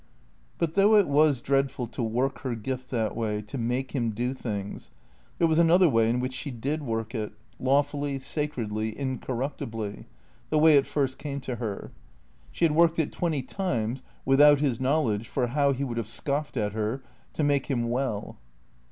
But 0.57 0.73
though 0.73 0.95
it 0.95 1.07
was 1.07 1.41
dreadful 1.41 1.85
to 1.85 2.01
"work" 2.01 2.39
her 2.39 2.55
gift 2.55 2.89
that 2.89 3.15
way, 3.15 3.39
to 3.43 3.55
make 3.59 3.91
him 3.91 4.09
do 4.09 4.33
things, 4.33 4.89
there 5.37 5.45
was 5.45 5.59
another 5.59 5.87
way 5.87 6.09
in 6.09 6.19
which 6.19 6.33
she 6.33 6.49
did 6.49 6.81
work 6.81 7.13
it, 7.13 7.33
lawfully, 7.59 8.17
sacredly, 8.17 8.97
incorruptibly 8.97 10.07
the 10.49 10.57
way 10.57 10.75
it 10.75 10.87
first 10.87 11.19
came 11.19 11.39
to 11.41 11.57
her. 11.57 11.91
She 12.51 12.65
had 12.65 12.71
worked 12.73 12.97
it 12.97 13.11
twenty 13.11 13.43
times 13.43 14.01
(without 14.25 14.59
his 14.59 14.79
knowledge, 14.79 15.27
for 15.27 15.45
how 15.45 15.71
he 15.71 15.83
would 15.83 15.97
have 15.97 16.07
scoffed 16.07 16.57
at 16.57 16.73
her!) 16.73 17.03
to 17.33 17.43
make 17.43 17.67
him 17.67 17.87
well. 17.87 18.37